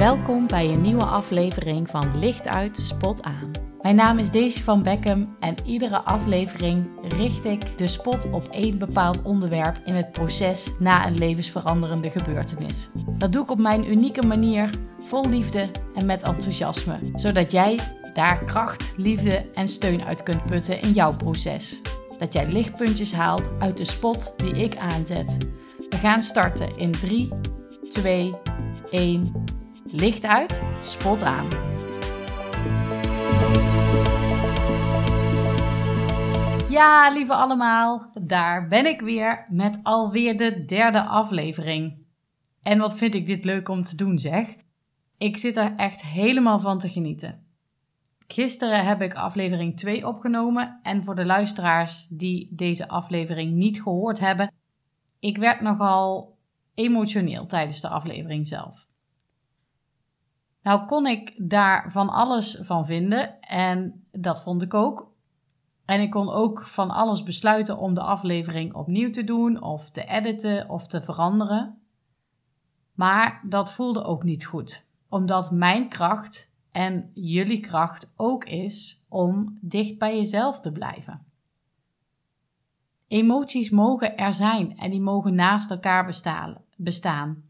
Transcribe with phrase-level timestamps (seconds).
[0.00, 3.50] Welkom bij een nieuwe aflevering van Licht uit, Spot aan.
[3.82, 8.78] Mijn naam is Daisy van Beckham en iedere aflevering richt ik de spot op één
[8.78, 12.88] bepaald onderwerp in het proces na een levensveranderende gebeurtenis.
[13.18, 17.78] Dat doe ik op mijn unieke manier, vol liefde en met enthousiasme, zodat jij
[18.12, 21.80] daar kracht, liefde en steun uit kunt putten in jouw proces.
[22.18, 25.36] Dat jij lichtpuntjes haalt uit de spot die ik aanzet.
[25.90, 27.28] We gaan starten in 3,
[27.90, 28.34] 2,
[28.90, 29.58] 1.
[29.92, 31.48] Licht uit, spot aan.
[36.68, 42.06] Ja, lieve allemaal, daar ben ik weer met alweer de derde aflevering.
[42.62, 44.56] En wat vind ik dit leuk om te doen, zeg?
[45.18, 47.46] Ik zit er echt helemaal van te genieten.
[48.28, 54.18] Gisteren heb ik aflevering 2 opgenomen en voor de luisteraars die deze aflevering niet gehoord
[54.18, 54.52] hebben,
[55.20, 56.38] ik werd nogal
[56.74, 58.88] emotioneel tijdens de aflevering zelf.
[60.62, 65.10] Nou kon ik daar van alles van vinden en dat vond ik ook.
[65.84, 70.04] En ik kon ook van alles besluiten om de aflevering opnieuw te doen of te
[70.04, 71.78] editen of te veranderen.
[72.94, 79.58] Maar dat voelde ook niet goed, omdat mijn kracht en jullie kracht ook is om
[79.60, 81.24] dicht bij jezelf te blijven.
[83.06, 86.04] Emoties mogen er zijn en die mogen naast elkaar
[86.76, 87.42] bestaan.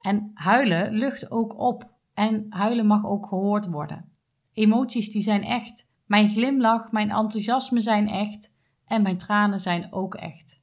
[0.00, 4.12] En huilen lucht ook op en huilen mag ook gehoord worden.
[4.52, 5.94] Emoties die zijn echt.
[6.06, 10.62] Mijn glimlach, mijn enthousiasme zijn echt en mijn tranen zijn ook echt.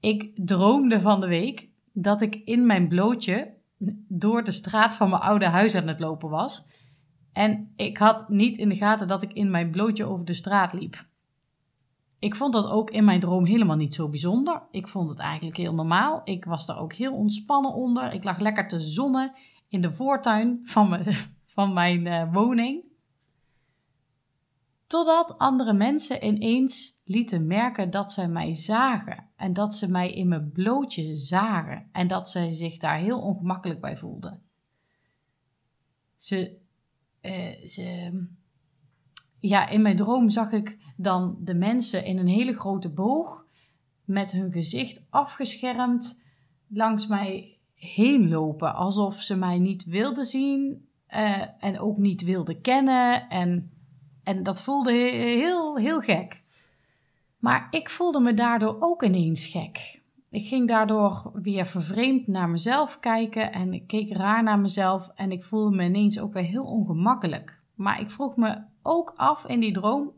[0.00, 3.54] Ik droomde van de week dat ik in mijn blootje
[4.08, 6.66] door de straat van mijn oude huis aan het lopen was.
[7.32, 10.72] En ik had niet in de gaten dat ik in mijn blootje over de straat
[10.72, 11.06] liep.
[12.18, 14.62] Ik vond dat ook in mijn droom helemaal niet zo bijzonder.
[14.70, 16.20] Ik vond het eigenlijk heel normaal.
[16.24, 18.12] Ik was daar ook heel ontspannen onder.
[18.12, 19.32] Ik lag lekker te zonnen
[19.68, 21.14] in de voortuin van mijn,
[21.54, 22.88] van mijn uh, woning.
[24.86, 29.28] Totdat andere mensen ineens lieten merken dat zij mij zagen.
[29.36, 31.88] En dat ze mij in mijn blootje zagen.
[31.92, 34.42] En dat zij zich daar heel ongemakkelijk bij voelden.
[36.16, 36.58] Ze,
[37.22, 38.28] uh, ze,
[39.38, 43.46] ja, in mijn droom zag ik dan de mensen in een hele grote boog.
[44.04, 46.22] Met hun gezicht afgeschermd
[46.68, 48.74] langs mij heen lopen.
[48.74, 53.28] Alsof ze mij niet wilden zien uh, en ook niet wilden kennen.
[53.28, 53.70] En,
[54.22, 56.42] en dat voelde heel, heel gek.
[57.38, 60.02] Maar ik voelde me daardoor ook ineens gek.
[60.30, 65.30] Ik ging daardoor weer vervreemd naar mezelf kijken en ik keek raar naar mezelf en
[65.30, 67.60] ik voelde me ineens ook weer heel ongemakkelijk.
[67.74, 70.12] Maar ik vroeg me ook af in die droom: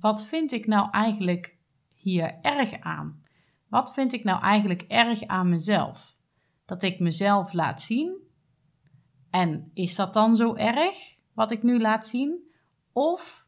[0.00, 1.56] wat vind ik nou eigenlijk
[1.94, 3.20] hier erg aan?
[3.68, 6.16] Wat vind ik nou eigenlijk erg aan mezelf?
[6.64, 8.16] Dat ik mezelf laat zien.
[9.30, 12.50] En is dat dan zo erg wat ik nu laat zien?
[12.92, 13.46] Of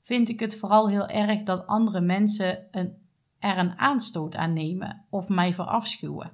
[0.00, 2.96] vind ik het vooral heel erg dat andere mensen een,
[3.38, 6.32] er een aanstoot aan nemen of mij verafschuwen?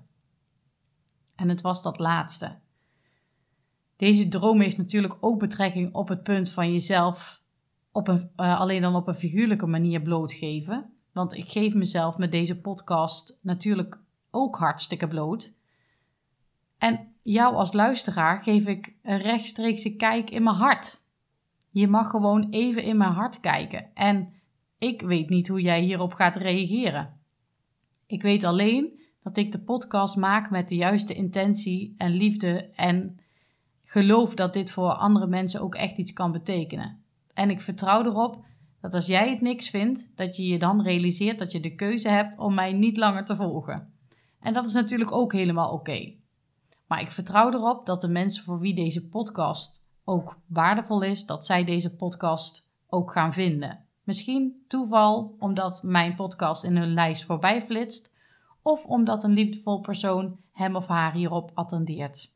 [1.37, 2.59] En het was dat laatste.
[3.97, 7.43] Deze droom heeft natuurlijk ook betrekking op het punt van jezelf
[7.93, 8.21] op uh,
[8.61, 10.93] alleen dan op een figuurlijke manier blootgeven.
[11.13, 14.04] Want ik geef mezelf met deze podcast natuurlijk
[14.35, 15.53] ook hartstikke bloot.
[16.79, 21.03] En jou als luisteraar geef ik een rechtstreekse kijk in mijn hart.
[21.71, 23.95] Je mag gewoon even in mijn hart kijken.
[23.95, 24.33] En
[24.79, 27.21] ik weet niet hoe jij hierop gaat reageren.
[28.07, 33.21] Ik weet alleen dat ik de podcast maak met de juiste intentie en liefde en
[33.85, 37.03] geloof dat dit voor andere mensen ook echt iets kan betekenen.
[37.35, 38.45] En ik vertrouw erop
[38.81, 42.09] dat als jij het niks vindt, dat je je dan realiseert dat je de keuze
[42.09, 43.94] hebt om mij niet langer te volgen.
[44.45, 46.15] En dat is natuurlijk ook helemaal oké.
[46.87, 51.47] Maar ik vertrouw erop dat de mensen voor wie deze podcast ook waardevol is, dat
[51.47, 53.85] zij deze podcast ook gaan vinden.
[54.03, 58.15] Misschien toeval omdat mijn podcast in hun lijst voorbij flitst,
[58.63, 62.33] of omdat een liefdevol persoon hem of haar hierop attendeert.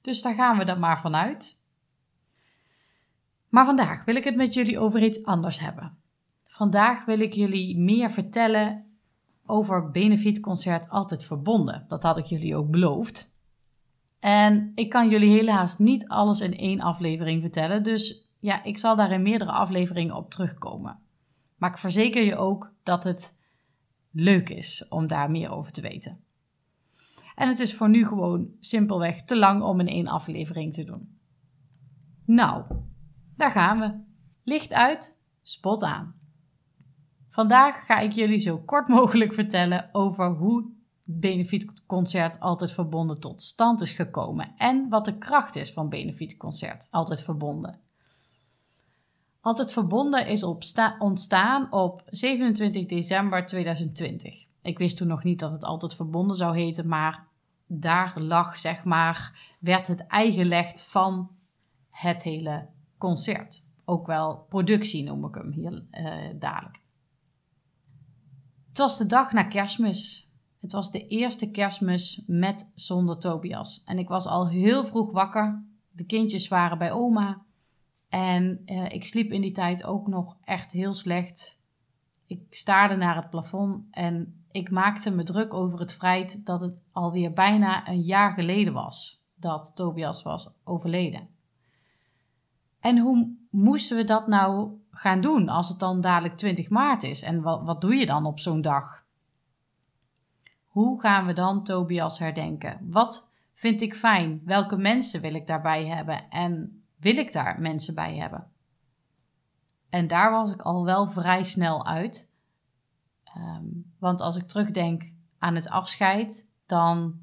[0.00, 1.60] Dus daar gaan we dan maar vanuit.
[3.48, 5.98] Maar vandaag wil ik het met jullie over iets anders hebben.
[6.44, 8.91] Vandaag wil ik jullie meer vertellen
[9.52, 11.84] over Benefietconcert Altijd Verbonden.
[11.88, 13.34] Dat had ik jullie ook beloofd.
[14.18, 18.96] En ik kan jullie helaas niet alles in één aflevering vertellen, dus ja, ik zal
[18.96, 20.98] daar in meerdere afleveringen op terugkomen.
[21.56, 23.38] Maar ik verzeker je ook dat het
[24.10, 26.24] leuk is om daar meer over te weten.
[27.34, 31.18] En het is voor nu gewoon simpelweg te lang om in één aflevering te doen.
[32.24, 32.64] Nou,
[33.36, 34.00] daar gaan we.
[34.44, 36.21] Licht uit, spot aan.
[37.32, 40.70] Vandaag ga ik jullie zo kort mogelijk vertellen over hoe
[41.10, 47.22] benefietconcert altijd verbonden tot stand is gekomen en wat de kracht is van benefietconcert altijd
[47.22, 47.80] verbonden.
[49.40, 50.42] Altijd verbonden is
[50.98, 54.46] ontstaan op 27 december 2020.
[54.62, 57.26] Ik wist toen nog niet dat het altijd verbonden zou heten, maar
[57.66, 61.30] daar lag, zeg maar, werd het eigenlegd van
[61.90, 62.68] het hele
[62.98, 63.66] concert.
[63.84, 66.80] Ook wel productie noem ik hem hier uh, dadelijk.
[68.72, 70.30] Het was de dag na kerstmis.
[70.60, 73.82] Het was de eerste kerstmis met zonder Tobias.
[73.84, 75.64] En ik was al heel vroeg wakker.
[75.90, 77.42] De kindjes waren bij oma.
[78.08, 81.60] En uh, ik sliep in die tijd ook nog echt heel slecht.
[82.26, 86.82] Ik staarde naar het plafond en ik maakte me druk over het feit dat het
[86.92, 91.28] alweer bijna een jaar geleden was dat Tobias was overleden.
[92.80, 97.22] En hoe moesten we dat nou gaan doen als het dan dadelijk 20 maart is?
[97.22, 99.04] En wat, wat doe je dan op zo'n dag?
[100.66, 102.78] Hoe gaan we dan Tobias herdenken?
[102.90, 104.42] Wat vind ik fijn?
[104.44, 106.30] Welke mensen wil ik daarbij hebben?
[106.30, 108.50] En wil ik daar mensen bij hebben?
[109.88, 112.30] En daar was ik al wel vrij snel uit.
[113.24, 113.66] Ehm,
[113.98, 117.20] want als ik terugdenk aan het afscheid, dan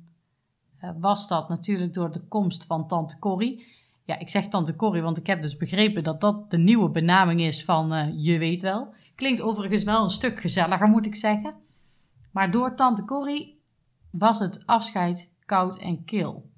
[0.82, 3.66] uh, was dat natuurlijk door de komst van tante Corrie.
[4.10, 7.42] Ja, ik zeg tante Corrie, want ik heb dus begrepen dat dat de nieuwe benaming
[7.42, 8.94] is van uh, je weet wel.
[9.16, 11.54] Klinkt overigens wel een stuk gezelliger, moet ik zeggen.
[12.32, 13.62] Maar door tante Corrie
[14.12, 16.50] was het afscheid koud en kil.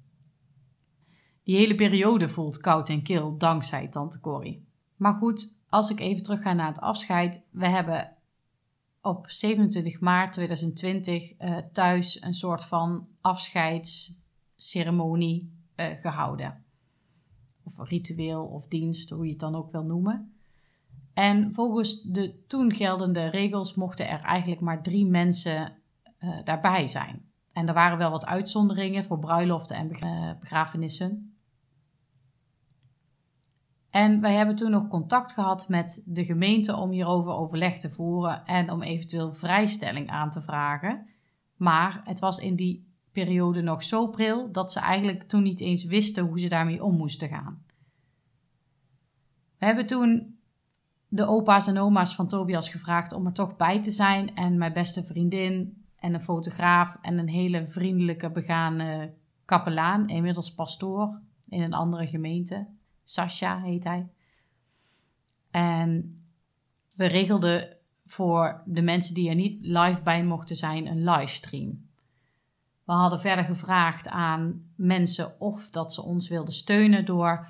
[1.44, 4.66] Die hele periode voelt koud en kil dankzij tante Corrie.
[4.96, 7.46] Maar goed, als ik even terug ga naar het afscheid.
[7.50, 8.12] We hebben
[9.02, 16.61] op 27 maart 2020 uh, eh, thuis een soort van afscheidsceremonie uh, gehouden.
[17.64, 20.32] Of ritueel of dienst, hoe je het dan ook wil noemen.
[21.14, 25.72] En volgens de toen geldende regels mochten er eigenlijk maar drie mensen
[26.20, 27.30] uh, daarbij zijn.
[27.52, 29.88] En er waren wel wat uitzonderingen voor bruiloften en
[30.40, 31.36] begrafenissen.
[33.90, 38.46] En wij hebben toen nog contact gehad met de gemeente om hierover overleg te voeren
[38.46, 41.06] en om eventueel vrijstelling aan te vragen.
[41.56, 45.84] Maar het was in die periode nog zo pril dat ze eigenlijk toen niet eens
[45.84, 47.64] wisten hoe ze daarmee om moesten gaan.
[49.58, 50.38] We hebben toen
[51.08, 54.72] de opa's en oma's van Tobias gevraagd om er toch bij te zijn en mijn
[54.72, 61.72] beste vriendin en een fotograaf en een hele vriendelijke begane kapelaan, inmiddels pastoor in een
[61.72, 62.66] andere gemeente.
[63.04, 64.08] Sasha heet hij.
[65.50, 66.22] En
[66.96, 67.76] we regelden
[68.06, 71.90] voor de mensen die er niet live bij mochten zijn een livestream.
[72.84, 77.48] We hadden verder gevraagd aan mensen of dat ze ons wilden steunen door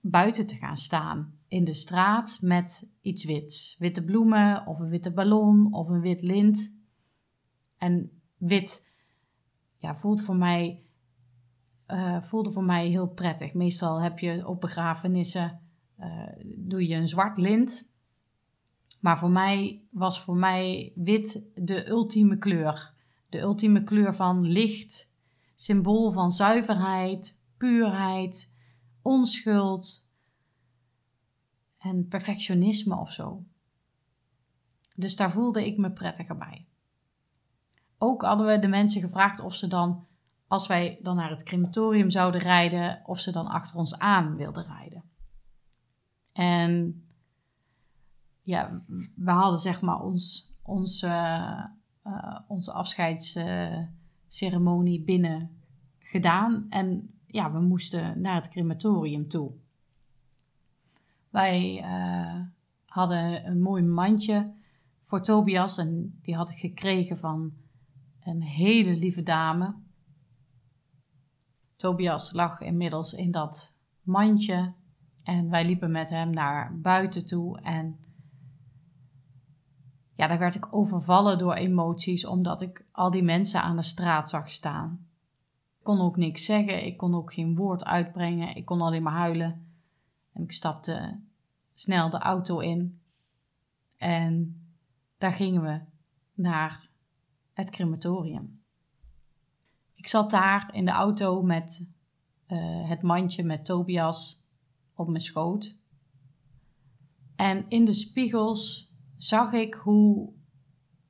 [0.00, 3.76] buiten te gaan staan in de straat met iets wits.
[3.78, 6.76] Witte bloemen of een witte ballon of een wit lint.
[7.76, 8.88] En wit
[9.78, 10.84] ja, voelt voor mij
[11.86, 13.54] uh, voelde voor mij heel prettig.
[13.54, 15.60] Meestal heb je op begrafenissen
[16.00, 16.06] uh,
[16.56, 17.90] doe je een zwart lint.
[19.00, 22.94] Maar voor mij was voor mij wit de ultieme kleur.
[23.30, 25.12] De ultieme kleur van licht,
[25.54, 28.52] symbool van zuiverheid, puurheid,
[29.02, 30.08] onschuld
[31.78, 33.44] en perfectionisme of zo.
[34.96, 36.66] Dus daar voelde ik me prettiger bij.
[37.98, 40.06] Ook hadden we de mensen gevraagd of ze dan
[40.50, 44.66] als wij dan naar het crematorium zouden rijden, of ze dan achter ons aan wilden
[44.66, 45.04] rijden.
[46.32, 47.04] En
[48.42, 48.82] ja,
[49.14, 51.06] we hadden zeg maar ons, ons,
[52.46, 55.60] onze afscheidsceremonie binnen
[55.98, 56.66] gedaan.
[56.68, 59.52] En ja, we moesten naar het crematorium toe.
[61.30, 62.40] Wij uh,
[62.84, 64.52] hadden een mooi mandje
[65.04, 67.52] voor Tobias en die had ik gekregen van
[68.20, 69.74] een hele lieve dame.
[71.76, 74.72] Tobias lag inmiddels in dat mandje
[75.24, 77.60] en wij liepen met hem naar buiten toe.
[77.60, 77.98] En
[80.20, 84.28] ja, daar werd ik overvallen door emoties, omdat ik al die mensen aan de straat
[84.28, 85.06] zag staan.
[85.78, 89.12] Ik kon ook niks zeggen, ik kon ook geen woord uitbrengen, ik kon alleen maar
[89.12, 89.66] huilen.
[90.32, 91.20] En ik stapte
[91.74, 93.00] snel de auto in
[93.96, 94.62] en
[95.18, 95.80] daar gingen we
[96.34, 96.88] naar
[97.52, 98.62] het crematorium.
[99.94, 101.88] Ik zat daar in de auto met
[102.48, 104.46] uh, het mandje met Tobias
[104.94, 105.76] op mijn schoot.
[107.36, 108.89] En in de spiegels
[109.22, 110.32] zag ik hoe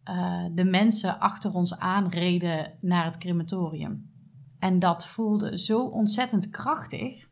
[0.05, 4.11] uh, de mensen achter ons aanreden naar het crematorium.
[4.59, 7.29] En dat voelde zo ontzettend krachtig.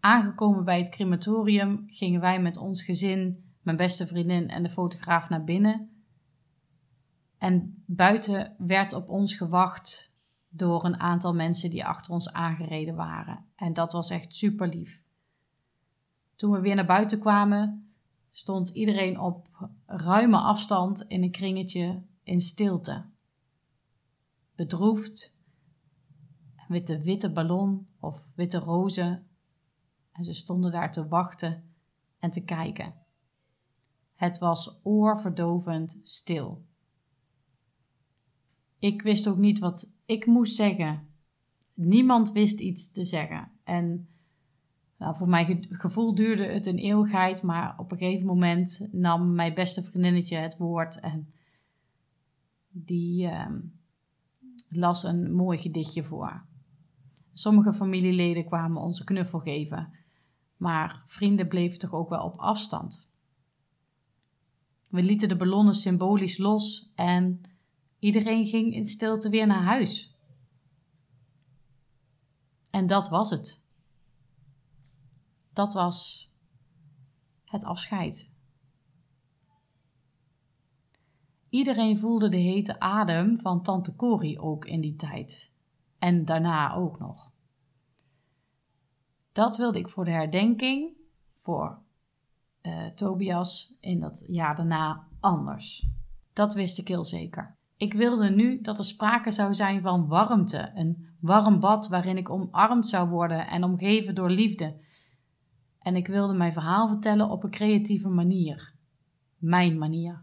[0.00, 5.28] Aangekomen bij het crematorium gingen wij met ons gezin, mijn beste vriendin en de fotograaf
[5.28, 6.04] naar binnen.
[7.38, 10.16] En buiten werd op ons gewacht
[10.48, 13.44] door een aantal mensen die achter ons aangereden waren.
[13.56, 15.06] En dat was echt super lief.
[16.38, 17.92] Toen we weer naar buiten kwamen,
[18.30, 23.04] stond iedereen op ruime afstand in een kringetje in stilte.
[24.54, 25.36] Bedroefd,
[26.68, 29.26] met de witte ballon of witte rozen.
[30.12, 31.74] En ze stonden daar te wachten
[32.18, 32.94] en te kijken.
[34.14, 36.64] Het was oorverdovend stil.
[38.78, 41.08] Ik wist ook niet wat ik moest zeggen.
[41.74, 43.50] Niemand wist iets te zeggen.
[43.64, 44.08] En
[44.98, 49.54] nou, voor mijn gevoel duurde het een eeuwigheid, maar op een gegeven moment nam mijn
[49.54, 51.32] beste vriendinnetje het woord en
[52.70, 53.58] die ehm,
[54.68, 56.46] las een mooi gedichtje voor.
[57.32, 59.92] Sommige familieleden kwamen ons een knuffel geven,
[60.56, 63.08] maar vrienden bleven toch ook wel op afstand.
[64.90, 67.40] We lieten de ballonnen symbolisch los en
[67.98, 70.16] iedereen ging in stilte weer naar huis.
[72.70, 73.66] En dat was het.
[75.58, 76.30] Dat was
[77.44, 78.32] het afscheid.
[81.48, 85.52] Iedereen voelde de hete adem van tante Corrie ook in die tijd.
[85.98, 87.30] En daarna ook nog.
[89.32, 90.96] Dat wilde ik voor de herdenking
[91.36, 91.82] voor
[92.62, 95.86] uh, Tobias in dat jaar daarna anders.
[96.32, 97.56] Dat wist ik heel zeker.
[97.76, 102.30] Ik wilde nu dat er sprake zou zijn van warmte, een warm bad waarin ik
[102.30, 104.86] omarmd zou worden en omgeven door liefde.
[105.88, 108.74] En ik wilde mijn verhaal vertellen op een creatieve manier.
[109.36, 110.22] Mijn manier.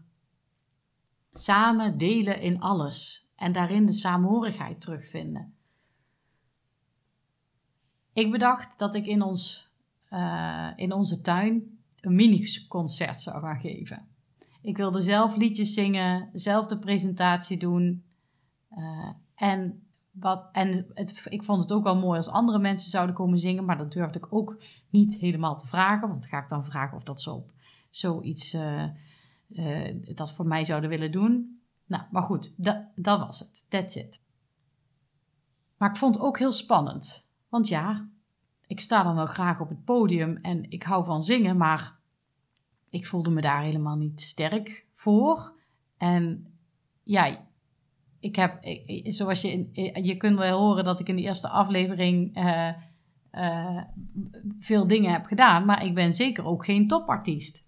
[1.32, 5.54] Samen delen in alles en daarin de saamhorigheid terugvinden.
[8.12, 9.70] Ik bedacht dat ik in, ons,
[10.10, 14.08] uh, in onze tuin een mini-concert zou gaan geven.
[14.62, 18.04] Ik wilde zelf liedjes zingen, zelf de presentatie doen.
[18.70, 19.85] Uh, en
[20.18, 23.64] wat, en het, ik vond het ook wel mooi als andere mensen zouden komen zingen,
[23.64, 26.08] maar dat durfde ik ook niet helemaal te vragen.
[26.08, 27.52] Want ga ik dan vragen of dat ze op
[27.90, 28.84] zoiets uh,
[30.14, 31.60] dat voor mij zouden willen doen.
[31.86, 33.66] Nou, maar goed, dat, dat was het.
[33.68, 34.20] That's it.
[35.76, 37.30] Maar ik vond het ook heel spannend.
[37.48, 38.08] Want ja,
[38.66, 41.98] ik sta dan wel graag op het podium en ik hou van zingen, maar
[42.88, 45.54] ik voelde me daar helemaal niet sterk voor.
[45.96, 46.54] En
[47.02, 47.45] ja,
[48.20, 48.58] ik heb,
[49.04, 49.68] zoals je,
[50.02, 52.68] je kunt wel horen dat ik in de eerste aflevering uh,
[53.32, 53.82] uh,
[54.58, 57.64] veel dingen heb gedaan, maar ik ben zeker ook geen topartiest.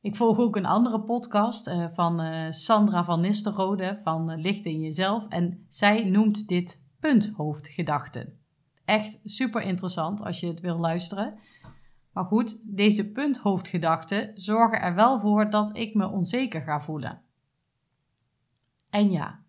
[0.00, 5.28] Ik volg ook een andere podcast uh, van Sandra van Nistelrode van Licht in Jezelf
[5.28, 8.38] en zij noemt dit punthoofdgedachten.
[8.84, 11.38] Echt super interessant als je het wil luisteren.
[12.12, 17.22] Maar goed, deze punthoofdgedachten zorgen er wel voor dat ik me onzeker ga voelen.
[18.90, 19.42] En ja,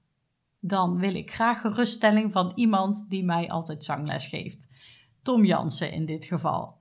[0.59, 4.67] dan wil ik graag geruststelling van iemand die mij altijd zangles geeft.
[5.21, 6.77] Tom Jansen in dit geval.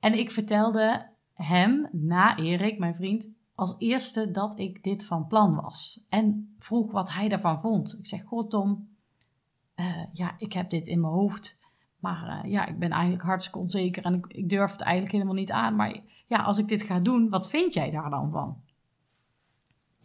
[0.00, 5.54] En ik vertelde hem, na Erik, mijn vriend, als eerste dat ik dit van plan
[5.54, 6.06] was.
[6.08, 7.98] En vroeg wat hij daarvan vond.
[7.98, 8.88] Ik zeg, goh Tom,
[9.76, 11.64] uh, ja, ik heb dit in mijn hoofd.
[12.00, 15.34] Maar uh, ja, ik ben eigenlijk hartstikke onzeker en ik, ik durf het eigenlijk helemaal
[15.34, 15.76] niet aan.
[15.76, 18.62] Maar ja, als ik dit ga doen, wat vind jij daar dan van?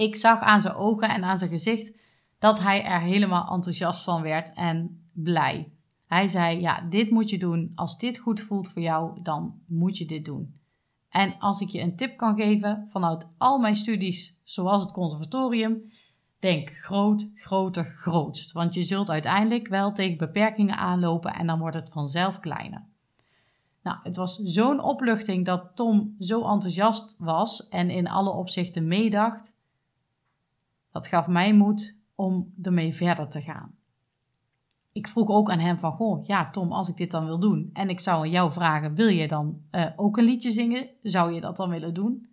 [0.02, 2.02] Ik zag aan zijn ogen en aan zijn gezicht
[2.40, 5.72] dat hij er helemaal enthousiast van werd en blij.
[6.08, 7.72] Hij zei: Ja, dit moet je doen.
[7.76, 10.56] Als dit goed voelt voor jou, dan moet je dit doen.
[11.10, 15.92] En als ik je een tip kan geven vanuit al mijn studies, zoals het conservatorium,
[16.42, 18.52] Denk groot, groter, grootst.
[18.52, 22.86] Want je zult uiteindelijk wel tegen beperkingen aanlopen en dan wordt het vanzelf kleiner.
[23.84, 29.56] Nou, het was zo'n opluchting dat Tom zo enthousiast was en in alle opzichten meedacht.
[30.92, 33.76] Dat gaf mij moed om ermee verder te gaan.
[34.92, 37.70] Ik vroeg ook aan hem van, goh, ja Tom, als ik dit dan wil doen
[37.74, 40.90] en ik zou aan jou vragen, wil je dan uh, ook een liedje zingen?
[41.02, 42.30] Zou je dat dan willen doen?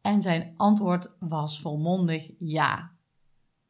[0.00, 2.90] En zijn antwoord was volmondig ja.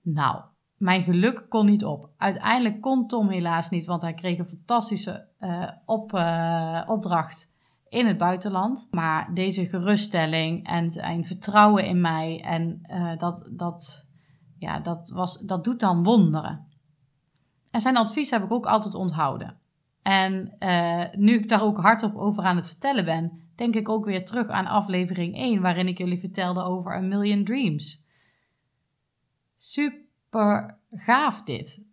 [0.01, 0.43] Nou,
[0.77, 2.11] mijn geluk kon niet op.
[2.17, 7.54] Uiteindelijk kon Tom helaas niet, want hij kreeg een fantastische uh, op, uh, opdracht
[7.95, 8.89] in het buitenland.
[8.91, 14.07] Maar deze geruststelling en zijn vertrouwen in mij, en uh, dat, dat,
[14.59, 16.67] ja, dat, was, dat doet dan wonderen.
[17.71, 19.59] En zijn advies heb ik ook altijd onthouden.
[20.03, 20.57] En
[21.19, 24.49] nu ik daar ook hardop over aan het vertellen ben, denk ik ook weer terug
[24.49, 28.05] aan aflevering 1, waarin ik jullie vertelde over A Million Dreams.
[29.55, 31.85] Super gaaf dit.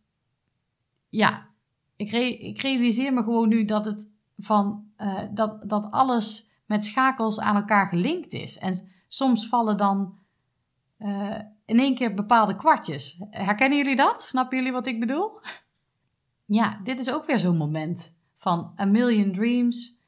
[1.09, 1.47] Ja,
[1.95, 7.39] ik, ik realiseer me gewoon nu dat het van uh, dat, dat alles met schakels
[7.39, 8.57] aan elkaar gelinkt is.
[8.57, 10.19] En soms vallen dan
[10.97, 13.23] eh, in één keer bepaalde kwartjes.
[13.29, 14.21] Herkennen jullie dat?
[14.21, 15.31] Snappen jullie wat ik bedoel?
[16.45, 20.05] Ja, dit is ook weer zo'n moment van A Million Dreams.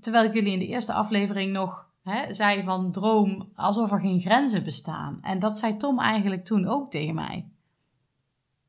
[0.00, 4.20] Terwijl ik jullie in de eerste aflevering nog hè, zei van droom alsof er geen
[4.20, 5.18] grenzen bestaan.
[5.22, 7.48] En dat zei Tom eigenlijk toen ook tegen mij.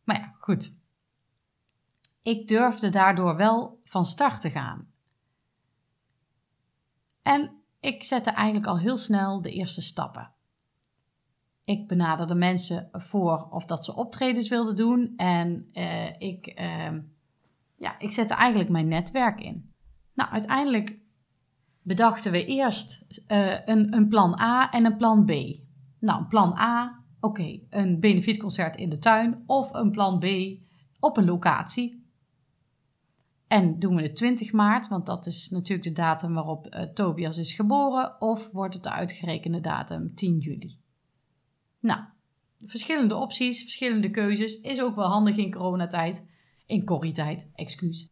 [0.04, 0.82] Maar ja, goed.
[2.22, 4.88] Ik durfde daardoor wel van start te gaan.
[7.26, 10.32] En ik zette eigenlijk al heel snel de eerste stappen.
[11.64, 15.14] Ik benaderde mensen voor of dat ze optredens wilden doen.
[15.18, 17.00] En uh, ik, uh,
[17.76, 19.74] ja, ik zette eigenlijk mijn netwerk in.
[20.14, 21.00] Nou, uiteindelijk
[21.82, 25.32] bedachten we eerst uh, een, een plan A en een plan B.
[26.00, 29.44] Nou, plan A, oké, een benefietconcert in de tuin.
[29.46, 30.26] Of een plan B
[31.00, 32.05] op een locatie.
[33.48, 37.38] En doen we het 20 maart, want dat is natuurlijk de datum waarop uh, Tobias
[37.38, 38.22] is geboren.
[38.22, 40.80] Of wordt het de uitgerekende datum 10 juli?
[41.80, 42.00] Nou,
[42.66, 44.62] verschillende opties, verschillende keuzes.
[44.62, 46.26] Is ook wel handig in coronatijd.
[46.66, 48.10] In corrie-tijd, excuus.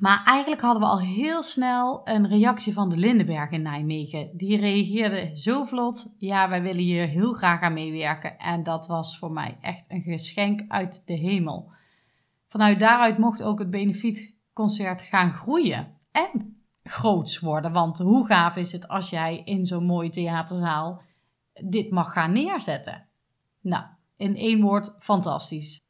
[0.00, 4.30] Maar eigenlijk hadden we al heel snel een reactie van de Lindenberg in Nijmegen.
[4.36, 6.14] Die reageerde zo vlot.
[6.18, 8.38] Ja, wij willen hier heel graag aan meewerken.
[8.38, 11.72] En dat was voor mij echt een geschenk uit de hemel.
[12.48, 13.70] Vanuit daaruit mocht ook het
[14.52, 15.96] benefietconcert gaan groeien.
[16.12, 17.72] En groots worden.
[17.72, 21.02] Want hoe gaaf is het als jij in zo'n mooie theaterzaal
[21.52, 23.06] dit mag gaan neerzetten?
[23.60, 23.84] Nou,
[24.16, 25.80] in één woord, fantastisch.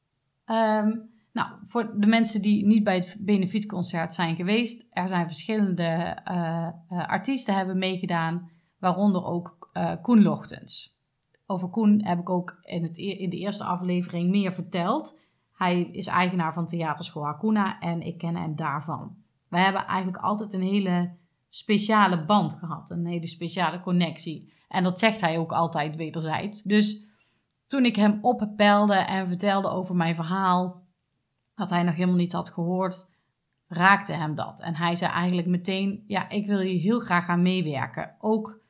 [0.47, 6.19] Um, nou, voor de mensen die niet bij het benefietconcert zijn geweest, er zijn verschillende
[6.31, 6.69] uh,
[7.09, 11.01] artiesten hebben meegedaan, waaronder ook uh, Koen Lochtens.
[11.47, 15.21] Over Koen heb ik ook in, het, in de eerste aflevering meer verteld.
[15.63, 19.17] Hij is eigenaar van Theaterschool Hakuna en ik ken hem daarvan.
[19.49, 21.17] We hebben eigenlijk altijd een hele
[21.49, 24.53] speciale band gehad, een hele speciale connectie.
[24.69, 26.63] En dat zegt hij ook altijd wederzijds.
[26.63, 27.09] Dus
[27.67, 30.83] toen ik hem oppelde en vertelde over mijn verhaal,
[31.55, 33.11] dat hij nog helemaal niet had gehoord,
[33.67, 34.61] raakte hem dat.
[34.61, 38.17] En hij zei eigenlijk meteen: Ja, ik wil hier heel graag aan meewerken.
[38.19, 38.61] Ook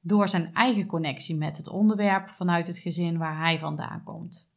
[0.00, 4.47] door zijn eigen connectie met het onderwerp vanuit het gezin waar hij vandaan komt.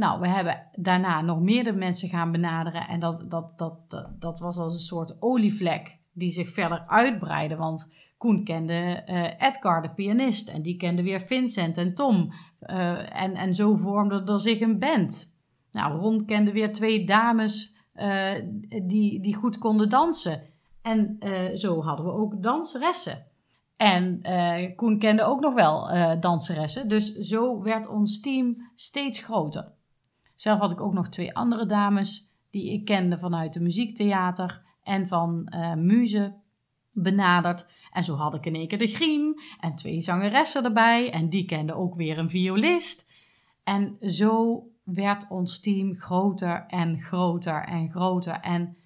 [0.00, 4.56] Nou, we hebben daarna nog meerdere mensen gaan benaderen en dat, dat, dat, dat, was
[4.56, 7.56] als een soort olievlek die zich verder uitbreidde.
[7.56, 12.32] Want Koen kende uh, Edgar, de pianist, en die kende weer Vincent en Tom.
[12.60, 15.36] Uh, en, en zo vormde er zich een band.
[15.70, 18.34] Nou, Ron kende weer twee dames uh,
[18.82, 20.42] die, die goed konden dansen.
[20.82, 21.18] En
[21.54, 23.26] zo hadden we ook danseressen.
[23.76, 24.22] En
[24.76, 26.88] Koen kende ook nog wel danseressen.
[26.88, 29.78] Dus zo werd ons team steeds groter.
[30.40, 35.08] Zelf had ik ook nog twee andere dames die ik kende vanuit de muziektheater en
[35.08, 36.34] van Muze
[36.92, 37.70] benaderd.
[37.92, 41.12] En zo had ik in één keer de griem en twee zangeressen erbij.
[41.12, 43.12] En die kenden ook weer een violist.
[43.64, 48.32] En zo werd ons team groter en groter en groter.
[48.32, 48.78] En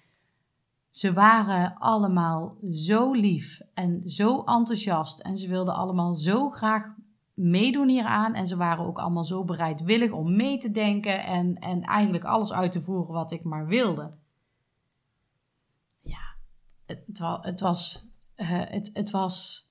[0.89, 5.19] ze waren allemaal zo lief en zo enthousiast.
[5.19, 6.94] En ze wilden allemaal zo graag
[7.35, 8.33] meedoen hieraan.
[8.33, 12.53] En ze waren ook allemaal zo bereidwillig om mee te denken en, en eigenlijk alles
[12.53, 14.13] uit te voeren wat ik maar wilde.
[16.01, 16.35] Ja,
[16.85, 19.67] het, het was uh, het, het, was,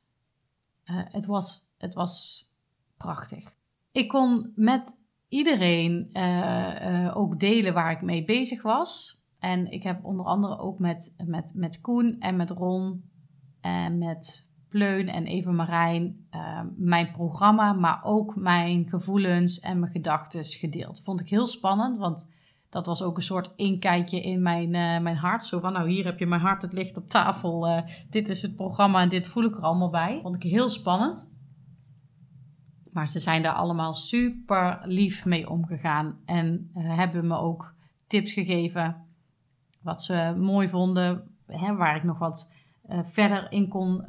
[0.84, 2.44] uh, het, was, het was
[2.96, 3.54] prachtig.
[3.92, 4.98] Ik kon met
[5.28, 9.22] iedereen uh, ook delen waar ik mee bezig was.
[9.38, 13.10] En ik heb onder andere ook met, met, met Koen en met Ron
[13.60, 16.26] en met Pleun en Eva Marijn
[16.76, 21.02] mijn programma, maar ook mijn gevoelens en mijn gedachten gedeeld.
[21.02, 22.32] Vond ik heel spannend, want
[22.68, 25.46] dat was ook een soort inkijkje in mijn, uh, mijn hart.
[25.46, 27.68] Zo van, nou hier heb je mijn hart, het ligt op tafel.
[27.68, 27.78] Uh,
[28.10, 30.18] dit is het programma en dit voel ik er allemaal bij.
[30.22, 31.30] Vond ik heel spannend.
[32.92, 36.18] Maar ze zijn daar allemaal super lief mee omgegaan.
[36.24, 37.74] En uh, hebben me ook
[38.06, 39.06] tips gegeven.
[39.82, 41.36] Wat ze mooi vonden.
[41.46, 42.53] Hè, waar ik nog wat
[42.88, 44.06] verder in kon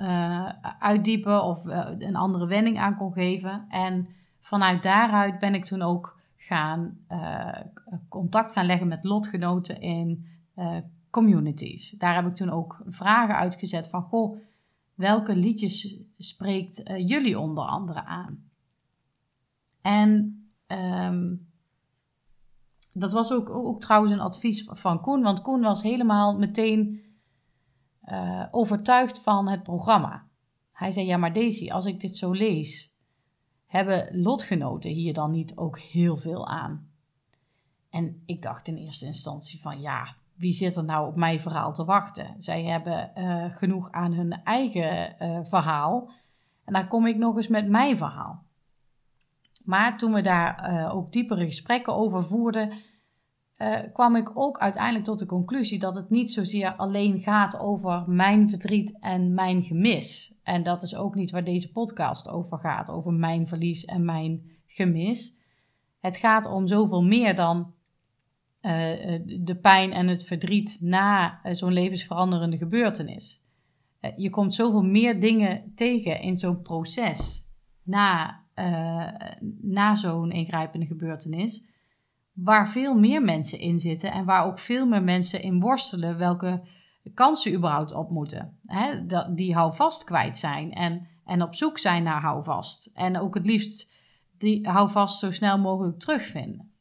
[0.79, 1.43] uitdiepen.
[1.43, 1.65] Of
[1.99, 3.65] een andere wending aan kon geven.
[3.69, 4.07] En
[4.39, 6.97] vanuit daaruit ben ik toen ook gaan
[8.09, 10.25] contact gaan leggen met lotgenoten in
[11.09, 11.89] communities.
[11.89, 14.37] Daar heb ik toen ook vragen uitgezet van, goh,
[14.93, 18.43] welke liedjes spreekt jullie onder andere aan?
[19.81, 21.47] En um,
[22.93, 27.01] dat was ook, ook trouwens een advies van Koen, want Koen was helemaal meteen
[28.51, 30.27] overtuigd van het programma.
[30.71, 32.93] Hij zei, ja maar Daisy, als ik dit zo lees,
[33.65, 36.89] hebben lotgenoten hier dan niet ook heel veel aan?
[37.89, 41.73] En ik dacht in eerste instantie van ja, wie zit er nou op mijn verhaal
[41.73, 42.35] te wachten?
[42.37, 46.11] Zij hebben uh, genoeg aan hun eigen uh, verhaal.
[46.63, 48.43] En dan kom ik nog eens met mijn verhaal.
[49.63, 52.71] Maar toen we daar eh, ook diepere gesprekken over voerden,
[53.57, 58.03] uh, kwam ik ook uiteindelijk tot de conclusie dat het niet zozeer alleen gaat over
[58.07, 60.33] mijn verdriet en mijn gemis.
[60.43, 64.51] En dat is ook niet waar deze podcast over gaat, over mijn verlies en mijn
[64.65, 65.39] gemis.
[65.99, 67.73] Het gaat om zoveel meer dan
[68.61, 68.71] uh,
[69.25, 73.43] de pijn en het verdriet na zo'n levensveranderende gebeurtenis.
[74.15, 77.49] je komt zoveel meer dingen tegen in zo'n proces
[77.83, 78.41] na,
[79.61, 81.74] na zo'n ingrijpende gebeurtenis
[82.35, 86.61] waar veel meer mensen in zitten en waar ook veel meer mensen in worstelen welke
[87.13, 88.59] kansen überhaupt op moeten.
[88.63, 92.91] Hè, dat, die houvast kwijt zijn en, en op zoek zijn naar houvast.
[92.93, 93.93] En ook het liefst
[94.37, 96.71] die houvast zo snel mogelijk terugvinden.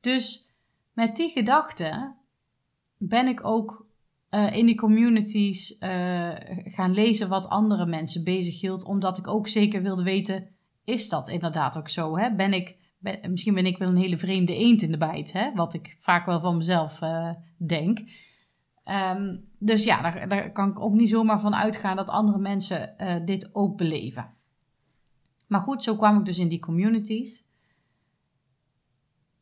[0.00, 0.52] Dus
[0.92, 2.14] met die gedachte
[2.96, 3.86] ben ik ook
[4.30, 6.30] uh, in die communities uh,
[6.64, 10.48] gaan lezen wat andere mensen bezighield, omdat ik ook zeker wilde weten,
[10.84, 12.18] is dat inderdaad ook zo?
[12.18, 12.34] Hè?
[12.34, 12.79] Ben ik
[13.28, 15.54] misschien ben ik wel een hele vreemde eend in de bijt, hè?
[15.54, 17.98] wat ik vaak wel van mezelf uh, denk.
[18.84, 22.94] Um, dus ja, daar, daar, kan ik ook niet zomaar van uitgaan dat andere mensen
[22.98, 24.34] uh, dit ook beleven.
[25.46, 27.48] Maar goed, zo kwam ik dus in die communities.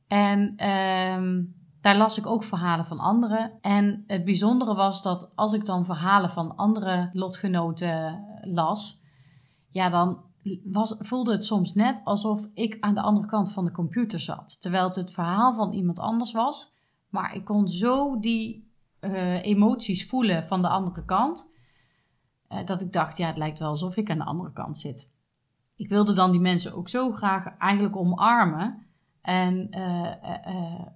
[0.06, 3.58] En um, daar las ik ook verhalen van anderen.
[3.60, 9.00] En het bijzondere was dat als ik dan verhalen van andere lotgenoten las,
[9.70, 10.27] ja, dan
[10.64, 14.60] was, voelde het soms net alsof ik aan de andere kant van de computer zat.
[14.60, 16.74] Terwijl het het verhaal van iemand anders was.
[17.08, 21.50] Maar ik kon zo die uh, emoties voelen van de andere kant.
[22.48, 25.10] Uh, dat ik dacht, ja, het lijkt wel alsof ik aan de andere kant zit.
[25.76, 28.86] Ik wilde dan die mensen ook zo graag eigenlijk omarmen.
[29.20, 30.26] En, uh,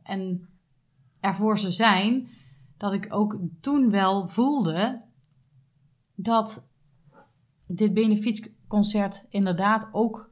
[0.03, 0.49] en
[1.21, 2.29] ervoor ze zijn.
[2.77, 5.03] Dat ik ook toen wel voelde
[6.15, 6.73] dat
[7.67, 10.31] dit benefiet concert inderdaad ook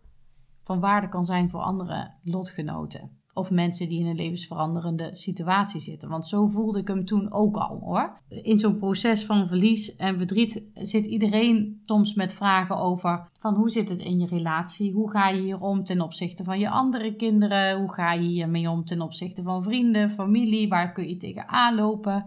[0.63, 3.19] van waarde kan zijn voor andere lotgenoten.
[3.35, 6.09] Of mensen die in een levensveranderende situatie zitten.
[6.09, 8.21] Want zo voelde ik hem toen ook al hoor.
[8.29, 13.71] In zo'n proces van verlies en verdriet zit iedereen soms met vragen over: van hoe
[13.71, 14.93] zit het in je relatie?
[14.93, 17.79] Hoe ga je hier om ten opzichte van je andere kinderen?
[17.79, 20.69] Hoe ga je hiermee om ten opzichte van vrienden, familie?
[20.69, 22.27] Waar kun je tegenaan lopen?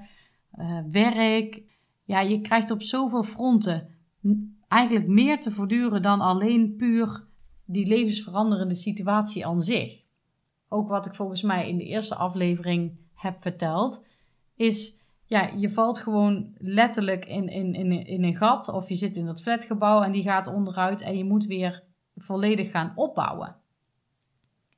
[0.60, 1.64] Uh, werk.
[2.04, 3.88] Ja, je krijgt op zoveel fronten
[4.74, 7.24] eigenlijk meer te voortduren dan alleen puur
[7.66, 10.04] die levensveranderende situatie aan zich.
[10.68, 14.06] Ook wat ik volgens mij in de eerste aflevering heb verteld,
[14.56, 19.18] is ja, je valt gewoon letterlijk in, in, in, in een gat of je zit
[19.18, 21.84] in dat flatgebouw en die gaat onderuit en je moet weer
[22.16, 23.56] volledig gaan opbouwen.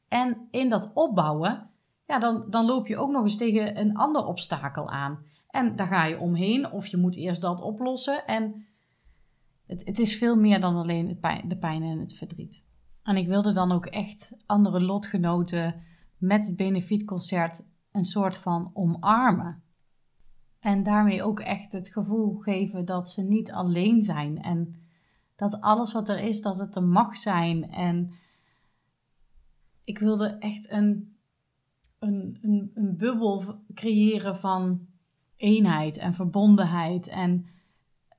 [0.08, 1.70] En in dat opbouwen,
[2.06, 5.26] ja, dan, dan loop je ook nog eens tegen een ander obstakel aan.
[5.50, 8.28] En daar ga je omheen of je moet eerst dat oplossen.
[8.28, 8.66] En
[9.68, 12.64] het, het is veel meer dan alleen de pijn en het verdriet.
[13.04, 15.76] En ik wilde dan ook echt andere lotgenoten
[16.18, 19.64] met het benefietconcert een soort van omarmen.
[20.60, 24.42] En daarmee ook echt het gevoel geven dat ze niet alleen zijn.
[24.42, 24.76] En
[25.36, 27.72] dat alles wat er is, dat het er mag zijn.
[27.72, 28.12] En
[29.84, 31.18] ik wilde echt een,
[32.00, 34.88] een, een, een bubbel creëren van
[35.36, 37.08] eenheid en verbondenheid.
[37.08, 37.46] En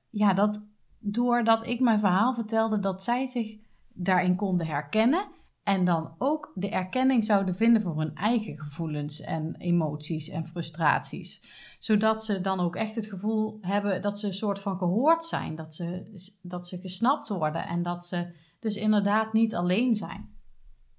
[0.09, 0.66] ja, dat
[0.99, 3.57] doordat ik mijn verhaal vertelde, dat zij zich
[3.93, 5.27] daarin konden herkennen.
[5.63, 11.43] En dan ook de erkenning zouden vinden voor hun eigen gevoelens en emoties en frustraties.
[11.79, 15.55] Zodat ze dan ook echt het gevoel hebben dat ze een soort van gehoord zijn.
[15.55, 18.29] Dat ze, dat ze gesnapt worden en dat ze
[18.59, 20.35] dus inderdaad niet alleen zijn.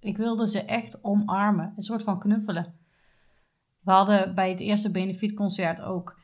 [0.00, 2.74] Ik wilde ze echt omarmen, een soort van knuffelen.
[3.80, 6.20] We hadden bij het eerste benefietconcert ook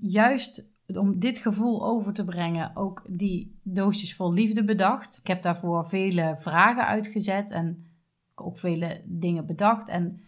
[0.00, 5.18] juist om dit gevoel over te brengen, ook die doosjes vol liefde bedacht.
[5.18, 7.86] Ik heb daarvoor vele vragen uitgezet en
[8.34, 9.88] ook vele dingen bedacht.
[9.88, 10.20] En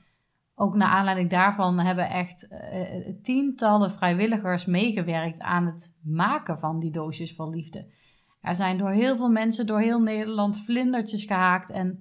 [0.55, 6.90] ook naar aanleiding daarvan hebben echt uh, tientallen vrijwilligers meegewerkt aan het maken van die
[6.90, 7.87] doosjes vol liefde.
[8.40, 11.70] Er zijn door heel veel mensen door heel Nederland vlindertjes gehaakt.
[11.70, 12.01] En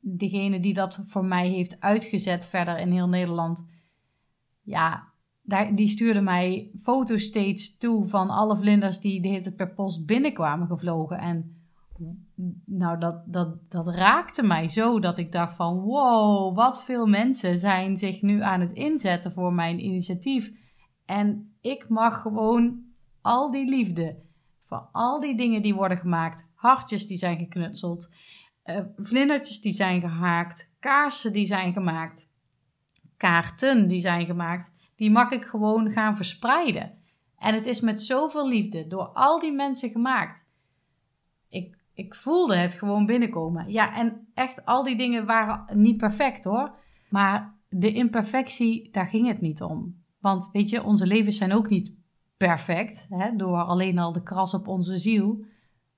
[0.00, 3.66] degene die dat voor mij heeft uitgezet verder in heel Nederland,
[4.62, 5.12] ja,
[5.46, 10.06] daar, die stuurde mij foto's steeds toe van alle vlinders die de hele per post
[10.06, 11.18] binnenkwamen gevlogen.
[11.18, 11.56] En
[12.64, 17.58] nou, dat, dat, dat raakte mij zo dat ik dacht van wow, wat veel mensen
[17.58, 20.52] zijn zich nu aan het inzetten voor mijn initiatief.
[21.04, 22.84] En ik mag gewoon
[23.20, 24.16] al die liefde
[24.60, 28.14] van al die dingen die worden gemaakt, hartjes die zijn geknutseld,
[28.64, 32.28] uh, vlindertjes die zijn gehaakt, kaarsen die zijn gemaakt,
[33.16, 36.90] kaarten die zijn gemaakt die mag ik gewoon gaan verspreiden.
[37.38, 40.46] En het is met zoveel liefde door al die mensen gemaakt.
[41.48, 43.70] Ik ik voelde het gewoon binnenkomen.
[43.70, 46.78] Ja, en echt al die dingen waren niet perfect hoor.
[47.10, 50.02] Maar de imperfectie, daar ging het niet om.
[50.20, 51.96] Want weet je, onze levens zijn ook niet
[52.36, 55.44] perfect, hè, door alleen al de kras op onze ziel.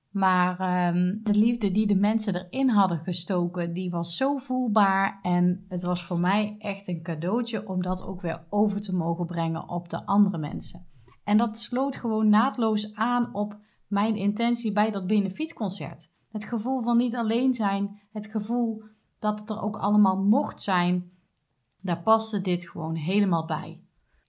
[0.09, 5.19] Maar ehm, de liefde die de mensen erin hadden gestoken, die was zo voelbaar.
[5.21, 9.25] En het was voor mij echt een cadeautje om dat ook weer over te mogen
[9.25, 10.87] brengen op de andere mensen.
[11.23, 16.09] En dat sloot gewoon naadloos aan op mijn intentie bij dat benefietconcert.
[16.31, 18.81] Het gevoel van niet alleen zijn, het gevoel
[19.19, 21.11] dat het er ook allemaal mocht zijn,
[21.81, 23.81] daar paste dit gewoon helemaal bij.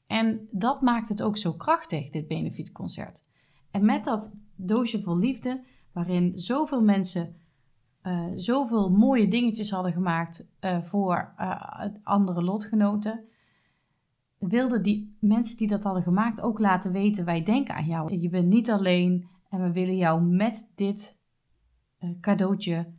[0.06, 3.24] En dat maakt het ook zo krachtig, dit benefietconcert.
[3.70, 4.32] En met dat
[4.66, 7.34] doosje vol liefde, waarin zoveel mensen
[8.02, 13.24] uh, zoveel mooie dingetjes hadden gemaakt uh, voor uh, andere lotgenoten,
[14.38, 18.18] wilden die mensen die dat hadden gemaakt ook laten weten: wij denken aan jou.
[18.18, 21.18] Je bent niet alleen en we willen jou met dit
[22.20, 22.92] cadeautje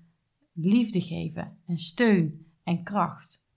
[0.53, 3.49] liefde geven en steun en kracht.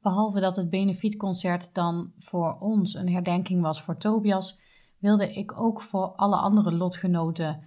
[0.00, 4.58] Behalve dat het benefietconcert dan voor ons een herdenking was voor Tobias,
[5.00, 7.64] wilde ik ook voor alle andere lotgenoten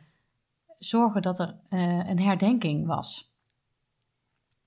[0.77, 3.31] zorgen dat er uh, een herdenking was.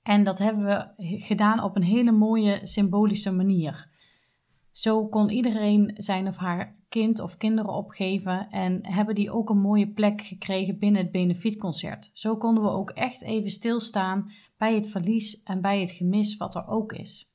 [0.03, 3.95] En dat hebben we gedaan op een hele mooie symbolische manier.
[4.73, 9.61] Zo kon iedereen zijn of haar kind of kinderen opgeven en hebben die ook een
[9.61, 12.11] mooie plek gekregen binnen het benefietconcert.
[12.13, 16.55] Zo konden we ook echt even stilstaan bij het verlies en bij het gemis wat
[16.55, 17.31] er ook is.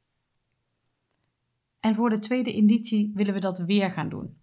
[1.80, 4.40] En voor de tweede editie willen we dat weer gaan doen.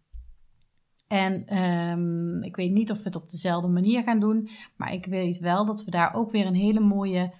[1.09, 5.07] En um, ik weet niet of we het op dezelfde manier gaan doen, maar ik
[5.07, 7.33] weet wel dat we daar ook weer een hele mooie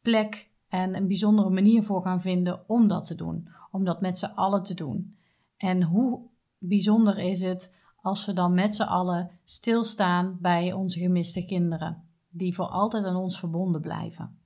[0.00, 3.46] plek en een bijzondere manier voor gaan vinden om dat te doen.
[3.70, 5.16] Om dat met z'n allen te doen.
[5.56, 6.20] En hoe
[6.58, 12.54] bijzonder is het als we dan met z'n allen stilstaan bij onze gemiste kinderen, die
[12.54, 14.38] voor altijd aan ons verbonden blijven.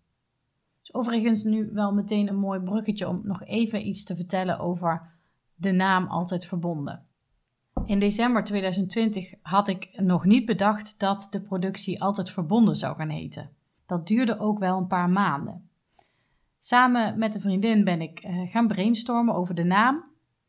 [0.81, 5.15] Dus overigens nu wel meteen een mooi bruggetje om nog even iets te vertellen over
[5.55, 7.07] de naam Altijd Verbonden.
[7.85, 13.09] In december 2020 had ik nog niet bedacht dat de productie Altijd Verbonden zou gaan
[13.09, 13.51] heten.
[13.87, 15.69] Dat duurde ook wel een paar maanden.
[16.59, 20.03] Samen met een vriendin ben ik uh, gaan brainstormen over de naam.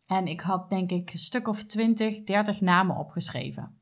[0.07, 3.79] En ik had denk ik een stuk of 20, 30 namen opgeschreven.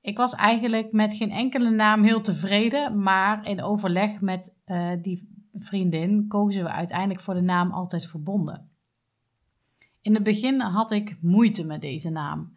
[0.00, 5.48] Ik was eigenlijk met geen enkele naam heel tevreden, maar in overleg met uh, die
[5.54, 8.69] vriendin kozen we uiteindelijk voor de naam Altijd Verbonden.
[10.02, 12.56] In het begin had ik moeite met deze naam.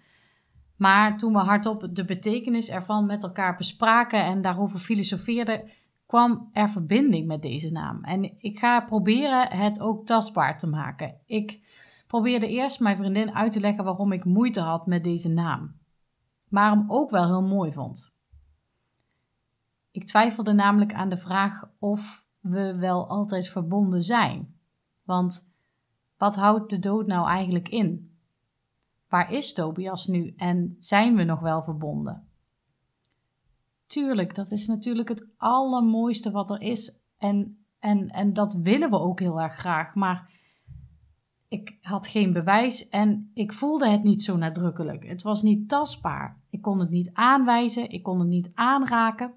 [0.76, 5.72] Maar toen we hardop de betekenis ervan met elkaar bespraken en daarover filosofeerden,
[6.06, 8.04] kwam er verbinding met deze naam.
[8.04, 11.20] En ik ga proberen het ook tastbaar te maken.
[11.26, 11.62] Ik
[12.08, 15.80] probeerde eerst mijn vriendin uit te leggen waarom ik moeite had met deze naam,
[16.50, 18.16] maar hem ook wel heel mooi vond.
[19.92, 24.56] Ik twijfelde namelijk aan de vraag of we wel altijd verbonden zijn.
[25.04, 25.53] Want
[26.24, 28.18] wat houdt de dood nou eigenlijk in?
[29.10, 32.28] Waar is Tobias nu en zijn we nog wel verbonden?
[33.86, 39.00] Tuurlijk, dat is natuurlijk het allermooiste wat er is en, en, en dat willen we
[39.00, 40.32] ook heel erg graag, maar
[41.48, 45.08] ik had geen bewijs en ik voelde het niet zo nadrukkelijk.
[45.08, 46.42] Het was niet tastbaar.
[46.50, 49.34] Ik kon het niet aanwijzen, ik kon het niet aanraken.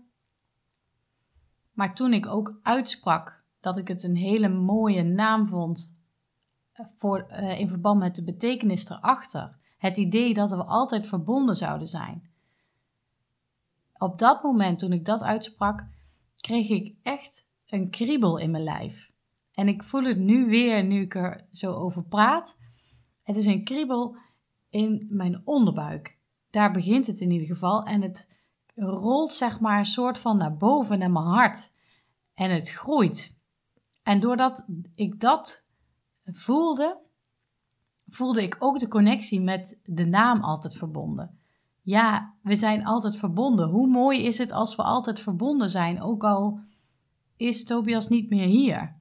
[1.72, 5.95] Maar toen ik ook uitsprak dat ik het een hele mooie naam vond
[6.96, 9.56] voor, uh, in verband met de betekenis erachter.
[9.78, 12.30] Het idee dat we altijd verbonden zouden zijn.
[13.98, 15.86] Op dat moment, toen ik dat uitsprak,
[16.36, 19.12] kreeg ik echt een kriebel in mijn lijf.
[19.54, 22.58] En ik voel het nu weer, nu ik er zo over praat.
[23.22, 24.16] Het is een kriebel
[24.68, 26.18] in mijn onderbuik.
[26.50, 27.82] Daar begint het in ieder geval.
[27.82, 28.28] En het
[28.74, 31.72] rolt zeg maar een soort van naar boven naar mijn hart.
[32.34, 33.40] En het groeit.
[34.02, 35.65] En doordat ik dat
[36.26, 36.98] voelde,
[38.06, 41.38] voelde ik ook de connectie met de naam altijd verbonden.
[41.82, 43.68] Ja, we zijn altijd verbonden.
[43.68, 46.60] Hoe mooi is het als we altijd verbonden zijn, ook al
[47.36, 48.94] is Tobias niet meer hier.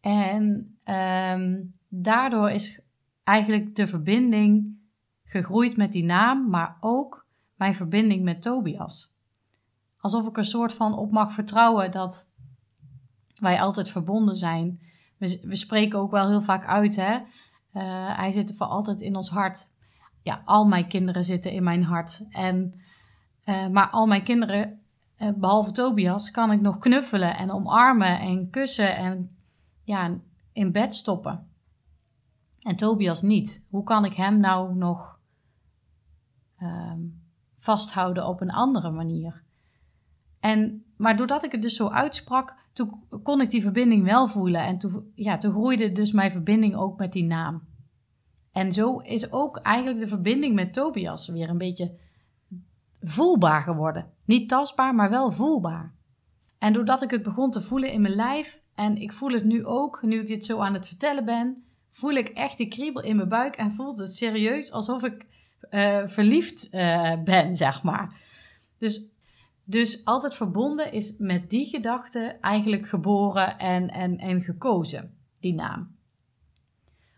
[0.00, 2.82] En ehm, daardoor is
[3.24, 4.78] eigenlijk de verbinding
[5.24, 9.12] gegroeid met die naam, maar ook mijn verbinding met Tobias.
[10.00, 12.28] Alsof ik een soort van op mag vertrouwen dat
[13.40, 14.80] wij altijd verbonden zijn
[15.18, 17.14] we, spreken ook wel heel vaak uit, hè.
[17.14, 19.66] Uh, hij zit voor altijd in ons hart.
[20.22, 22.26] Ja, al mijn kinderen zitten in mijn hart.
[22.30, 22.80] En,
[23.44, 24.80] uh, maar al mijn kinderen,
[25.18, 29.36] uh, behalve Tobias, kan ik nog knuffelen en omarmen en kussen en
[29.84, 30.18] ja,
[30.52, 31.48] in bed stoppen.
[32.58, 33.64] En Tobias niet.
[33.70, 35.18] Hoe kan ik hem nou nog
[36.62, 37.22] um,
[37.56, 39.42] vasthouden op een andere manier?
[40.40, 44.60] En, maar doordat ik het dus zo uitsprak, toen kon ik die verbinding wel voelen.
[44.60, 47.62] En toen, ja, toen groeide dus mijn verbinding ook met die naam.
[48.52, 51.94] En zo is ook eigenlijk de verbinding met Tobias weer een beetje
[53.00, 54.10] voelbaar geworden.
[54.24, 55.94] Niet tastbaar, maar wel voelbaar.
[56.58, 59.64] En doordat ik het begon te voelen in mijn lijf, en ik voel het nu
[59.64, 63.16] ook, nu ik dit zo aan het vertellen ben, voel ik echt die kriebel in
[63.16, 65.26] mijn buik en voelt het serieus alsof ik
[65.70, 68.20] uh, verliefd uh, ben, zeg maar.
[68.78, 69.17] Dus,
[69.70, 75.96] dus altijd verbonden is met die gedachte eigenlijk geboren en, en, en gekozen, die naam.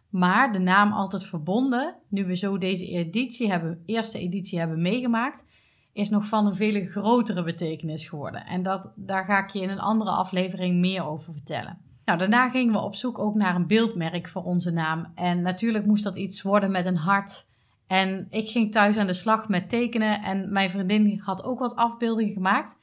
[0.09, 5.45] Maar de naam altijd verbonden, nu we zo deze editie hebben, eerste editie hebben meegemaakt,
[5.93, 8.47] is nog van een veel grotere betekenis geworden.
[8.47, 11.79] En dat, daar ga ik je in een andere aflevering meer over vertellen.
[12.05, 15.13] Nou, daarna gingen we op zoek ook naar een beeldmerk voor onze naam.
[15.15, 17.49] En natuurlijk moest dat iets worden met een hart.
[17.91, 21.77] En ik ging thuis aan de slag met tekenen en mijn vriendin had ook wat
[21.77, 22.77] afbeeldingen gemaakt.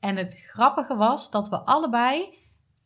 [0.00, 2.38] En het grappige was dat we allebei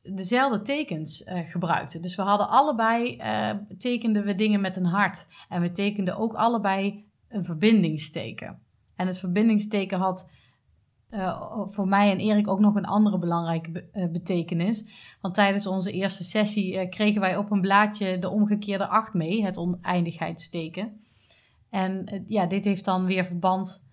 [0.03, 2.03] dezelfde tekens uh, gebruikten.
[2.03, 5.27] Dus we hadden allebei, uh, tekenden we dingen met een hart.
[5.49, 8.59] En we tekenden ook allebei een verbindingsteken.
[8.97, 10.31] En het verbindingsteken had
[11.11, 14.91] uh, voor mij en Erik ook nog een andere belangrijke betekenis.
[15.21, 19.57] Want tijdens onze eerste sessie kregen wij op een blaadje de omgekeerde acht mee, het
[19.57, 21.07] oneindigheidsteken.
[21.71, 23.87] En ja, dit heeft dan weer verband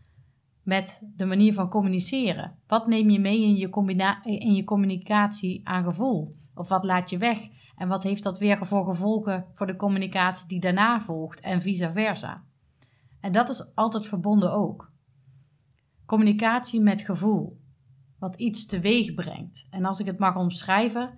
[0.64, 2.58] met de manier van communiceren.
[2.68, 3.70] Wat neem je mee in je,
[4.24, 6.36] in je communicatie aan gevoel?
[6.56, 7.40] Of wat laat je weg?
[7.76, 11.92] En wat heeft dat weer voor gevolgen voor de communicatie die daarna volgt en vice
[11.92, 12.44] versa?
[13.20, 14.92] En dat is altijd verbonden ook.
[16.06, 17.60] Communicatie met gevoel,
[18.20, 19.68] wat iets teweeg brengt.
[19.70, 21.18] En als ik het mag omschrijven,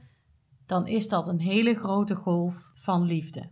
[0.66, 3.50] dan is dat een hele grote golf van liefde.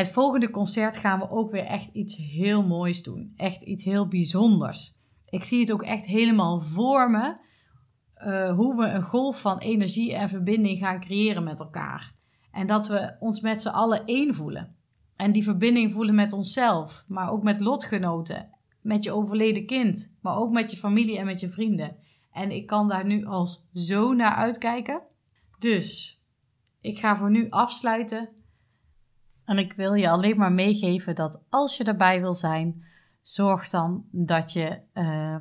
[0.00, 3.32] Het volgende concert gaan we ook weer echt iets heel moois doen.
[3.36, 4.94] Echt iets heel bijzonders.
[5.28, 7.38] Ik zie het ook echt helemaal voor me.
[8.16, 12.14] Uh, hoe we een golf van energie en verbinding gaan creëren met elkaar.
[12.52, 14.76] En dat we ons met z'n allen één voelen.
[15.16, 18.50] En die verbinding voelen met onszelf, maar ook met lotgenoten.
[18.82, 21.96] Met je overleden kind, maar ook met je familie en met je vrienden.
[22.32, 25.02] En ik kan daar nu als zo naar uitkijken.
[25.58, 26.18] Dus
[26.80, 28.28] ik ga voor nu afsluiten
[29.50, 32.84] en ik wil je alleen maar meegeven dat als je erbij wil zijn,
[33.22, 35.36] zorg dan dat je uh,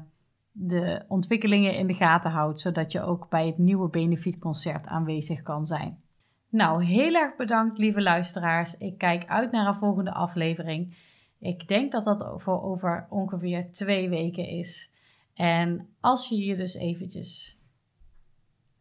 [0.52, 5.65] de ontwikkelingen in de gaten houdt, zodat je ook bij het nieuwe benefietconcert aanwezig kan
[5.65, 6.02] zijn.
[6.50, 8.78] Nou, heel erg bedankt, lieve luisteraars.
[8.78, 10.98] Ik kijk uit naar een volgende aflevering.
[11.39, 14.93] Ik denk dat dat voor over ongeveer twee weken is.
[15.34, 17.59] En als je je dus eventjes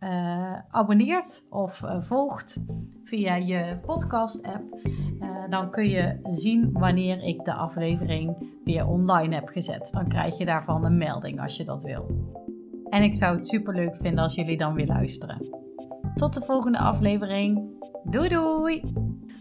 [0.01, 2.65] uh, abonneert of uh, volgt
[3.05, 4.63] via je podcast-app,
[5.21, 9.89] uh, dan kun je zien wanneer ik de aflevering weer online heb gezet.
[9.93, 12.07] Dan krijg je daarvan een melding als je dat wil.
[12.89, 15.47] En ik zou het super leuk vinden als jullie dan weer luisteren.
[16.15, 17.77] Tot de volgende aflevering.
[18.05, 18.83] Doei doei!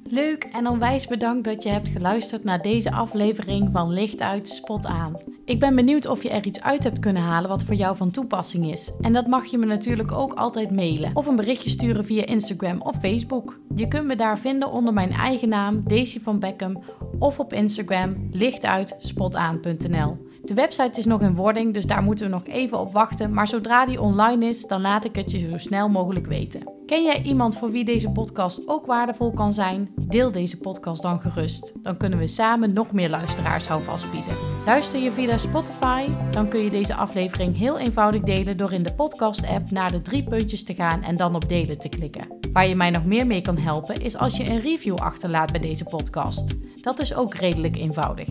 [0.03, 4.85] Leuk en onwijs bedankt dat je hebt geluisterd naar deze aflevering van Licht uit Spot
[4.85, 5.15] aan.
[5.47, 8.11] Ik ben benieuwd of je er iets uit hebt kunnen halen wat voor jou van
[8.11, 8.91] toepassing is.
[9.01, 12.81] En dat mag je me natuurlijk ook altijd mailen of een berichtje sturen via Instagram
[12.81, 13.59] of Facebook.
[13.75, 16.83] Je kunt me daar vinden onder mijn eigen naam, Daisy van Beckham,
[17.19, 20.25] of op Instagram lichtuitspotaan.nl.
[20.43, 23.33] De website is nog in wording, dus daar moeten we nog even op wachten.
[23.33, 26.75] Maar zodra die online is, dan laat ik het je zo snel mogelijk weten.
[26.85, 29.89] Ken jij iemand voor wie deze podcast ook waardevol kan zijn?
[29.95, 31.73] Deel deze podcast dan gerust.
[31.81, 34.37] Dan kunnen we samen nog meer luisteraars houvast bieden.
[34.65, 36.07] Luister je via Spotify?
[36.31, 40.23] Dan kun je deze aflevering heel eenvoudig delen door in de podcast-app naar de drie
[40.23, 42.27] puntjes te gaan en dan op delen te klikken.
[42.53, 45.61] Waar je mij nog meer mee kan helpen is als je een review achterlaat bij
[45.61, 46.55] deze podcast.
[46.81, 48.27] Dat is ook redelijk eenvoudig.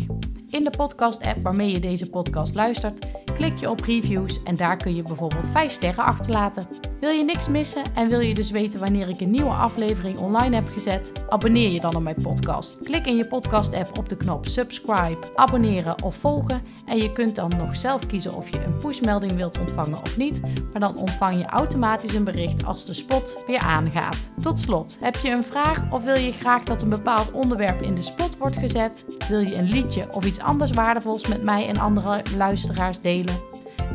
[0.51, 4.95] In de podcast-app waarmee je deze podcast luistert, klik je op reviews en daar kun
[4.95, 6.67] je bijvoorbeeld 5 sterren achterlaten.
[7.01, 10.55] Wil je niks missen en wil je dus weten wanneer ik een nieuwe aflevering online
[10.55, 11.13] heb gezet?
[11.29, 12.79] Abonneer je dan op mijn podcast.
[12.79, 17.53] Klik in je podcast-app op de knop subscribe, abonneren of volgen en je kunt dan
[17.57, 20.41] nog zelf kiezen of je een pushmelding wilt ontvangen of niet,
[20.73, 24.31] maar dan ontvang je automatisch een bericht als de spot weer aangaat.
[24.43, 27.95] Tot slot, heb je een vraag of wil je graag dat een bepaald onderwerp in
[27.95, 29.05] de spot wordt gezet?
[29.29, 33.35] Wil je een liedje of iets anders waardevols met mij en andere luisteraars delen?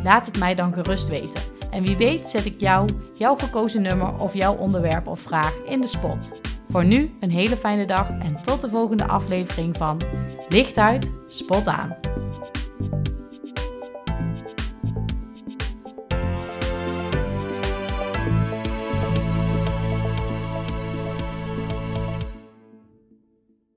[0.04, 1.42] Laat het mij dan gerust weten.
[1.72, 5.82] En wie weet zet ik jou, jouw gekozen nummer of jouw onderwerp of vraag in
[5.82, 6.42] de spot.
[6.70, 10.02] Voor nu een hele fijne dag en tot de volgende aflevering van
[10.50, 11.98] Licht uit, Spot aan.